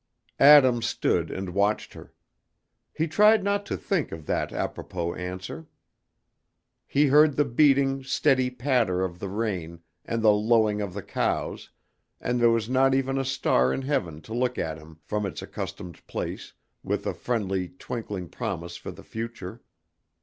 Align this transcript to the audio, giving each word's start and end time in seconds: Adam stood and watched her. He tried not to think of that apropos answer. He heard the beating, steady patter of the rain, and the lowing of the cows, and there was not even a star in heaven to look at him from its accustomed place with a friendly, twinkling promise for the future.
Adam 0.39 0.81
stood 0.81 1.29
and 1.29 1.53
watched 1.53 1.93
her. 1.93 2.11
He 2.91 3.05
tried 3.07 3.43
not 3.43 3.67
to 3.67 3.77
think 3.77 4.11
of 4.11 4.25
that 4.25 4.51
apropos 4.51 5.13
answer. 5.13 5.67
He 6.87 7.05
heard 7.05 7.35
the 7.35 7.45
beating, 7.45 8.03
steady 8.03 8.49
patter 8.49 9.03
of 9.05 9.19
the 9.19 9.29
rain, 9.29 9.81
and 10.03 10.23
the 10.23 10.31
lowing 10.31 10.81
of 10.81 10.95
the 10.95 11.03
cows, 11.03 11.69
and 12.19 12.41
there 12.41 12.49
was 12.49 12.67
not 12.67 12.95
even 12.95 13.19
a 13.19 13.23
star 13.23 13.71
in 13.71 13.83
heaven 13.83 14.21
to 14.23 14.33
look 14.33 14.57
at 14.57 14.79
him 14.79 14.97
from 15.03 15.23
its 15.27 15.43
accustomed 15.43 16.07
place 16.07 16.53
with 16.81 17.05
a 17.05 17.13
friendly, 17.13 17.69
twinkling 17.69 18.27
promise 18.27 18.77
for 18.77 18.89
the 18.89 19.03
future. 19.03 19.61